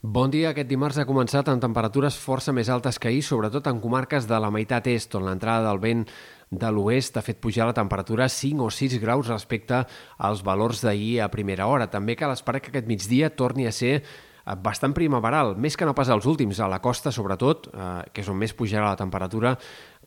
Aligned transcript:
Bon 0.00 0.30
dia. 0.32 0.54
Aquest 0.54 0.64
dimarts 0.70 0.96
ha 0.96 1.04
començat 1.04 1.50
amb 1.52 1.60
temperatures 1.60 2.16
força 2.16 2.54
més 2.56 2.70
altes 2.72 2.96
que 2.96 3.10
ahir, 3.10 3.20
sobretot 3.20 3.66
en 3.68 3.82
comarques 3.82 4.24
de 4.24 4.38
la 4.40 4.48
meitat 4.48 4.86
est, 4.88 5.12
on 5.12 5.26
l'entrada 5.28 5.66
del 5.66 5.80
vent 5.82 6.06
de 6.48 6.70
l'oest 6.72 7.18
ha 7.20 7.22
fet 7.22 7.36
pujar 7.36 7.66
la 7.68 7.74
temperatura 7.76 8.30
5 8.32 8.64
o 8.64 8.70
6 8.72 8.96
graus 9.02 9.28
respecte 9.28 9.82
als 10.16 10.40
valors 10.40 10.80
d'ahir 10.80 11.20
a 11.20 11.28
primera 11.28 11.66
hora. 11.68 11.90
També 11.92 12.16
cal 12.16 12.32
esperar 12.32 12.62
que 12.64 12.72
aquest 12.72 12.88
migdia 12.88 13.28
torni 13.28 13.68
a 13.68 13.74
ser 13.76 13.98
bastant 14.62 14.94
primaveral, 14.96 15.54
més 15.60 15.76
que 15.76 15.86
no 15.88 15.94
pas 15.96 16.08
els 16.12 16.26
últims, 16.26 16.60
a 16.60 16.68
la 16.70 16.80
costa 16.82 17.12
sobretot, 17.12 17.68
eh, 17.72 17.88
que 18.12 18.22
és 18.24 18.28
on 18.28 18.38
més 18.40 18.54
pujarà 18.56 18.90
la 18.90 18.98
temperatura, 19.00 19.56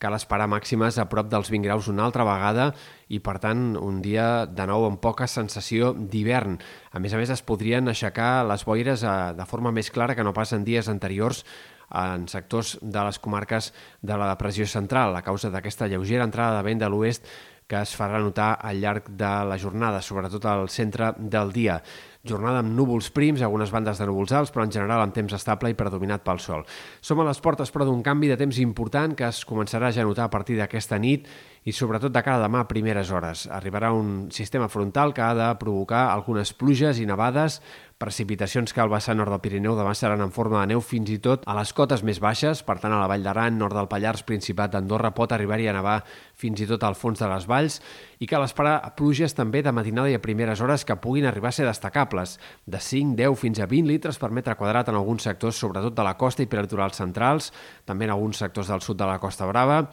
cal 0.02 0.16
esperar 0.18 0.50
màximes 0.52 0.98
a 1.00 1.06
prop 1.10 1.30
dels 1.32 1.52
20 1.54 1.68
graus 1.68 1.88
una 1.88 2.04
altra 2.04 2.26
vegada 2.28 2.72
i, 3.08 3.20
per 3.24 3.38
tant, 3.40 3.78
un 3.80 4.02
dia 4.04 4.46
de 4.46 4.66
nou 4.68 4.88
amb 4.88 5.00
poca 5.00 5.28
sensació 5.28 5.94
d'hivern. 5.94 6.58
A 6.92 7.00
més 7.00 7.14
a 7.14 7.22
més, 7.22 7.32
es 7.32 7.46
podrien 7.46 7.88
aixecar 7.88 8.44
les 8.50 8.66
boires 8.66 9.06
a, 9.06 9.34
de 9.38 9.46
forma 9.46 9.72
més 9.72 9.92
clara 9.94 10.16
que 10.16 10.26
no 10.26 10.34
pas 10.34 10.52
en 10.54 10.66
dies 10.68 10.90
anteriors 10.90 11.46
en 11.94 12.28
sectors 12.28 12.78
de 12.82 13.02
les 13.06 13.20
comarques 13.22 13.72
de 14.02 14.18
la 14.18 14.32
depressió 14.32 14.66
central 14.66 15.16
a 15.16 15.22
causa 15.22 15.52
d'aquesta 15.54 15.88
lleugera 15.88 16.26
entrada 16.26 16.58
de 16.58 16.66
vent 16.66 16.82
de 16.82 16.90
l'oest 16.90 17.28
que 17.68 17.80
es 17.82 17.94
farà 17.96 18.20
notar 18.22 18.54
al 18.62 18.82
llarg 18.82 19.08
de 19.10 19.32
la 19.48 19.58
jornada, 19.58 20.02
sobretot 20.04 20.46
al 20.46 20.68
centre 20.70 21.14
del 21.18 21.54
dia. 21.56 21.80
Jornada 22.24 22.62
amb 22.64 22.72
núvols 22.72 23.10
prims, 23.12 23.42
algunes 23.44 23.72
bandes 23.76 24.00
de 24.00 24.06
núvols 24.08 24.32
alts, 24.32 24.52
però 24.56 24.64
en 24.64 24.72
general 24.72 25.02
amb 25.04 25.12
temps 25.12 25.34
estable 25.36 25.74
i 25.74 25.76
predominat 25.76 26.24
pel 26.24 26.40
sol. 26.40 26.62
Som 27.04 27.20
a 27.20 27.26
les 27.28 27.42
portes, 27.44 27.68
però, 27.68 27.84
d'un 27.84 28.00
canvi 28.00 28.30
de 28.32 28.38
temps 28.40 28.62
important 28.64 29.12
que 29.20 29.28
es 29.28 29.42
començarà 29.44 29.90
ja 29.92 30.06
a 30.06 30.08
notar 30.08 30.30
a 30.30 30.32
partir 30.32 30.56
d'aquesta 30.56 31.02
nit 31.04 31.28
i 31.68 31.76
sobretot 31.76 32.16
de 32.16 32.24
cara 32.24 32.40
a 32.40 32.46
demà 32.46 32.64
a 32.64 32.70
primeres 32.70 33.12
hores. 33.12 33.44
Arribarà 33.52 33.92
un 33.92 34.30
sistema 34.32 34.70
frontal 34.72 35.12
que 35.12 35.24
ha 35.24 35.34
de 35.36 35.50
provocar 35.60 36.14
algunes 36.14 36.56
pluges 36.56 37.04
i 37.04 37.08
nevades, 37.08 37.60
precipitacions 38.04 38.74
que 38.74 38.82
al 38.84 38.92
vessant 38.92 39.16
nord 39.20 39.32
del 39.32 39.40
Pirineu 39.44 39.78
demà 39.78 39.94
seran 39.96 40.22
en 40.26 40.34
forma 40.36 40.60
de 40.60 40.74
neu 40.74 40.82
fins 40.84 41.12
i 41.14 41.20
tot 41.24 41.46
a 41.48 41.56
les 41.56 41.72
cotes 41.76 42.04
més 42.04 42.20
baixes, 42.20 42.64
per 42.68 42.76
tant 42.84 42.92
a 42.92 43.00
la 43.00 43.08
Vall 43.08 43.24
d'Aran, 43.24 43.56
nord 43.60 43.78
del 43.78 43.88
Pallars, 43.88 44.26
Principat 44.28 44.74
d'Andorra, 44.74 45.14
pot 45.16 45.32
arribar-hi 45.32 45.70
a 45.72 45.76
nevar 45.78 46.02
fins 46.36 46.60
i 46.60 46.68
tot 46.68 46.84
al 46.84 46.98
fons 47.00 47.22
de 47.24 47.30
les 47.32 47.48
valls 47.48 47.80
i 48.20 48.28
cal 48.28 48.44
esperar 48.44 48.82
pluges 48.98 49.36
també 49.38 49.64
de 49.64 49.72
matinada 49.72 50.12
i 50.12 50.18
a 50.18 50.24
primeres 50.24 50.62
hores 50.64 50.84
que 50.84 51.00
puguin 51.00 51.30
arribar 51.30 51.54
a 51.54 51.56
ser 51.56 51.68
destacables, 51.68 52.13
de 52.14 52.80
5, 52.80 53.16
10 53.20 53.40
fins 53.40 53.60
a 53.60 53.68
20 53.70 53.90
litres 53.90 54.20
per 54.22 54.32
metre 54.32 54.56
quadrat 54.60 54.90
en 54.90 55.00
alguns 55.00 55.26
sectors, 55.26 55.60
sobretot 55.60 55.96
de 55.96 56.06
la 56.06 56.16
costa 56.18 56.44
i 56.44 56.50
prelitorals 56.50 57.00
centrals, 57.02 57.52
també 57.86 58.06
en 58.06 58.14
alguns 58.16 58.38
sectors 58.44 58.70
del 58.70 58.82
sud 58.86 59.00
de 59.00 59.08
la 59.10 59.20
Costa 59.20 59.48
Brava, 59.50 59.84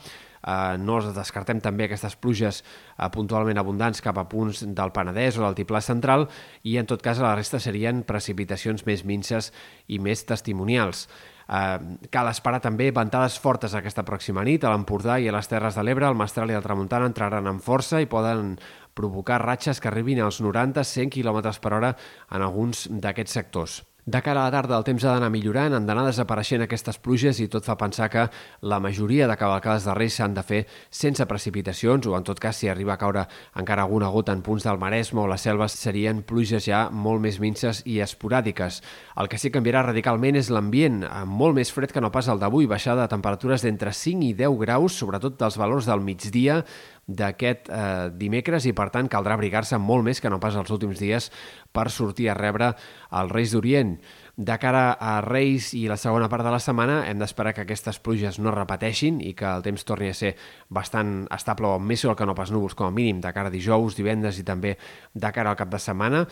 Eh, 0.41 0.77
no 0.81 1.01
descartem 1.13 1.61
també 1.61 1.87
aquestes 1.87 2.17
pluges 2.17 2.63
eh, 2.63 3.09
puntualment 3.13 3.61
abundants 3.61 4.01
cap 4.05 4.19
a 4.19 4.27
punts 4.29 4.63
del 4.65 4.93
Penedès 4.97 5.39
o 5.39 5.45
del 5.45 5.59
Tiplà 5.59 5.83
central 5.85 6.29
i 6.65 6.79
en 6.81 6.89
tot 6.89 7.03
cas 7.05 7.21
la 7.21 7.35
resta 7.37 7.61
serien 7.61 8.03
precipitacions 8.09 8.87
més 8.89 9.05
minces 9.05 9.53
i 9.89 10.01
més 10.01 10.25
testimonials. 10.25 11.07
Eh, 11.51 11.79
cal 12.15 12.31
esperar 12.31 12.63
també 12.65 12.89
ventades 12.95 13.37
fortes 13.43 13.75
aquesta 13.75 14.07
pròxima 14.07 14.45
nit 14.47 14.65
a 14.65 14.73
l'Empordà 14.73 15.19
i 15.21 15.29
a 15.29 15.35
les 15.35 15.51
Terres 15.51 15.77
de 15.77 15.85
l'Ebre. 15.85 16.09
El 16.09 16.19
Mestral 16.19 16.53
i 16.53 16.57
el 16.57 16.65
Tramuntana 16.65 17.11
entraran 17.11 17.51
amb 17.51 17.65
força 17.65 18.01
i 18.01 18.09
poden 18.09 18.57
provocar 18.95 19.43
ratxes 19.43 19.81
que 19.81 19.91
arribin 19.91 20.23
als 20.23 20.41
90-100 20.41 21.13
km 21.13 21.53
per 21.61 21.77
hora 21.77 21.95
en 22.31 22.43
alguns 22.43 22.87
d'aquests 22.91 23.41
sectors. 23.41 23.81
De 24.05 24.23
cara 24.23 24.43
a 24.43 24.49
la 24.49 24.55
tarda 24.55 24.79
el 24.81 24.85
temps 24.85 25.05
ha 25.05 25.15
d'anar 25.15 25.31
millorant, 25.31 25.77
han 25.77 25.87
d'anar 25.87 26.09
desapareixent 26.09 26.67
aquestes 26.67 26.99
pluges 26.99 27.39
i 27.39 27.47
tot 27.53 27.65
fa 27.65 27.79
pensar 27.79 28.11
que 28.11 28.27
la 28.67 28.81
majoria 28.81 29.29
de 29.31 29.37
cavalcades 29.39 29.87
de 29.87 29.95
Reis 29.95 30.19
s'han 30.19 30.35
de 30.35 30.43
fer 30.43 30.65
sense 30.91 31.25
precipitacions 31.31 32.11
o 32.11 32.17
en 32.19 32.27
tot 32.27 32.41
cas 32.43 32.57
si 32.59 32.69
arriba 32.69 32.97
a 32.97 32.99
caure 32.99 33.27
encara 33.55 33.87
alguna 33.87 34.11
gota 34.11 34.33
en 34.35 34.43
punts 34.43 34.67
del 34.67 34.83
Maresme 34.83 35.23
o 35.23 35.29
les 35.31 35.47
selves 35.47 35.79
serien 35.79 36.25
pluges 36.27 36.67
ja 36.67 36.89
molt 36.91 37.23
més 37.23 37.39
minces 37.39 37.85
i 37.87 38.01
esporàdiques. 38.03 38.83
El 39.21 39.29
que 39.29 39.39
sí 39.39 39.51
que 39.51 39.61
canviarà 39.61 39.83
radicalment 39.85 40.39
és 40.41 40.49
l'ambient, 40.49 41.03
molt 41.29 41.59
més 41.59 41.69
fred 41.75 41.93
que 41.93 42.01
no 42.01 42.09
pas 42.15 42.31
el 42.33 42.41
d'avui, 42.41 42.65
baixada 42.71 43.05
de 43.05 43.13
temperatures 43.13 43.61
d'entre 43.67 43.93
5 43.93 44.25
i 44.25 44.33
10 44.39 44.57
graus, 44.63 44.97
sobretot 44.97 45.37
dels 45.37 45.59
valors 45.61 45.89
del 45.91 46.01
migdia, 46.01 46.63
d'aquest 47.11 47.71
eh, 47.71 48.09
dimecres 48.17 48.67
i 48.71 48.75
per 48.77 48.89
tant 48.95 49.11
caldrà 49.11 49.35
abrigar-se 49.37 49.79
molt 49.83 50.07
més 50.07 50.23
que 50.23 50.31
no 50.31 50.41
pas 50.43 50.57
els 50.59 50.71
últims 50.71 51.01
dies 51.01 51.31
per 51.75 51.89
sortir 51.91 52.31
a 52.31 52.37
rebre 52.39 52.73
els 53.11 53.33
Reis 53.35 53.55
d'Orient. 53.55 53.97
De 54.41 54.55
cara 54.57 54.95
a 54.97 55.19
Reis 55.21 55.75
i 55.77 55.83
la 55.85 55.99
segona 56.01 56.25
part 56.33 56.47
de 56.47 56.49
la 56.49 56.63
setmana 56.65 57.03
hem 57.11 57.19
d'esperar 57.21 57.51
que 57.53 57.67
aquestes 57.67 57.99
pluges 58.01 58.39
no 58.41 58.55
repeteixin 58.55 59.19
i 59.21 59.35
que 59.37 59.45
el 59.45 59.61
temps 59.61 59.83
torni 59.85 60.07
a 60.09 60.15
ser 60.17 60.31
bastant 60.73 61.27
estable 61.37 61.69
o 61.69 61.75
més 61.77 62.01
sol 62.01 62.15
que 62.17 62.25
no 62.25 62.33
pas 62.39 62.49
núvols 62.49 62.73
com 62.79 62.87
a 62.89 62.95
mínim 62.97 63.19
de 63.21 63.35
cara 63.37 63.51
a 63.51 63.53
dijous, 63.53 63.99
divendres 63.99 64.39
i 64.41 64.45
també 64.49 64.79
de 65.13 65.33
cara 65.37 65.51
al 65.53 65.59
cap 65.61 65.69
de 65.69 65.77
setmana 65.85 66.23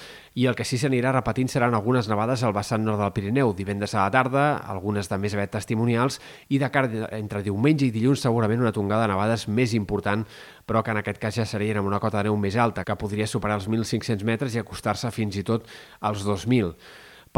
i 0.40 0.46
el 0.48 0.56
que 0.56 0.64
sí 0.64 0.78
s'anirà 0.80 1.12
repetint 1.12 1.52
seran 1.52 1.76
algunes 1.76 2.08
nevades 2.08 2.40
al 2.48 2.54
vessant 2.56 2.80
nord 2.86 3.02
del 3.02 3.12
Pirineu, 3.12 3.52
divendres 3.58 3.92
a 3.92 4.06
la 4.06 4.14
tarda, 4.14 4.44
algunes 4.64 5.12
de 5.12 5.18
més 5.20 5.36
aviat 5.36 5.52
testimonials 5.58 6.16
i 6.48 6.56
de 6.62 6.70
cara 6.72 7.10
entre 7.18 7.42
diumenge 7.44 7.84
i 7.84 7.92
dilluns 7.92 8.24
segurament 8.24 8.64
una 8.64 8.72
tongada 8.72 9.04
de 9.04 9.10
nevades 9.12 9.44
més 9.52 9.74
important 9.76 10.24
però 10.64 10.80
que 10.80 10.94
en 10.96 11.02
aquest 11.02 11.20
cas 11.20 11.36
ja 11.42 11.44
serien 11.44 11.82
amb 11.82 11.92
una 11.92 12.00
cota 12.00 12.22
de 12.22 12.30
neu 12.30 12.40
més 12.40 12.56
alta, 12.56 12.86
que 12.88 12.96
podria 12.96 13.28
superar 13.28 13.60
els 13.60 13.68
1.500 13.68 14.24
metres 14.24 14.56
i 14.56 14.62
acostar-se 14.64 15.12
fins 15.12 15.36
i 15.36 15.44
tot 15.44 15.68
als 16.00 16.24
2.000. 16.24 16.72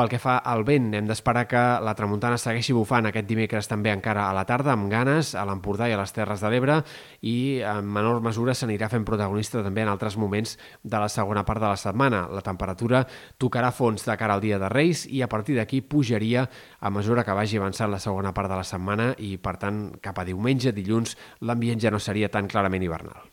Pel 0.01 0.09
que 0.09 0.17
fa 0.17 0.39
al 0.49 0.63
vent, 0.65 0.87
hem 0.97 1.05
d'esperar 1.05 1.43
que 1.45 1.61
la 1.85 1.93
tramuntana 1.93 2.39
segueixi 2.41 2.73
bufant 2.73 3.05
aquest 3.11 3.27
dimecres 3.29 3.67
també 3.69 3.91
encara 3.93 4.23
a 4.31 4.33
la 4.33 4.47
tarda, 4.49 4.73
amb 4.73 4.87
ganes, 4.89 5.35
a 5.37 5.43
l'Empordà 5.45 5.91
i 5.91 5.93
a 5.93 5.99
les 6.01 6.15
Terres 6.17 6.41
de 6.41 6.49
l'Ebre, 6.49 6.79
i 7.21 7.35
en 7.69 7.85
menor 7.85 8.23
mesura 8.25 8.55
s'anirà 8.57 8.89
fent 8.89 9.05
protagonista 9.05 9.61
també 9.61 9.85
en 9.85 9.91
altres 9.93 10.17
moments 10.17 10.55
de 10.81 11.03
la 11.03 11.11
segona 11.13 11.43
part 11.45 11.61
de 11.61 11.69
la 11.69 11.77
setmana. 11.77 12.23
La 12.33 12.41
temperatura 12.47 13.03
tocarà 13.37 13.75
fons 13.77 14.09
de 14.09 14.17
cara 14.17 14.39
al 14.39 14.41
dia 14.41 14.57
de 14.63 14.71
Reis 14.73 15.03
i 15.05 15.21
a 15.21 15.29
partir 15.29 15.59
d'aquí 15.59 15.83
pujaria 15.85 16.47
a 16.81 16.89
mesura 16.89 17.27
que 17.27 17.37
vagi 17.37 17.61
avançant 17.61 17.93
la 17.93 18.01
segona 18.01 18.33
part 18.33 18.49
de 18.49 18.57
la 18.57 18.65
setmana 18.65 19.11
i, 19.19 19.35
per 19.37 19.59
tant, 19.61 19.91
cap 20.01 20.17
a 20.17 20.25
diumenge, 20.25 20.73
dilluns, 20.73 21.13
l'ambient 21.45 21.85
ja 21.85 21.93
no 21.93 22.01
seria 22.01 22.33
tan 22.33 22.49
clarament 22.49 22.89
hivernal. 22.89 23.29